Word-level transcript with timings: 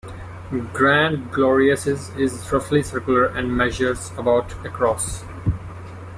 Grande 0.73 1.29
Glorieuses 1.31 2.09
is 2.17 2.51
roughly 2.51 2.81
circular 2.81 3.27
and 3.27 3.55
measures 3.55 4.09
about 4.17 4.49
across. 4.65 5.23